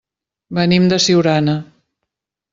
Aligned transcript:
Venim 0.59 0.87
de 0.93 0.99
Siurana. 1.05 1.57